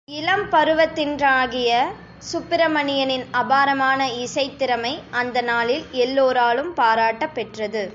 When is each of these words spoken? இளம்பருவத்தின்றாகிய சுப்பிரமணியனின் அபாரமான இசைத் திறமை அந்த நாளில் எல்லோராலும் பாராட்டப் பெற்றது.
இளம்பருவத்தின்றாகிய 0.09 1.71
சுப்பிரமணியனின் 2.31 3.25
அபாரமான 3.31 4.09
இசைத் 4.17 4.57
திறமை 4.57 4.93
அந்த 5.11 5.37
நாளில் 5.41 5.85
எல்லோராலும் 5.99 6.71
பாராட்டப் 6.73 7.35
பெற்றது. 7.35 7.83